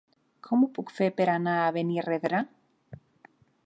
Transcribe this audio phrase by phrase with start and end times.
[0.47, 2.45] Com ho puc fer per anar a Benirredrà?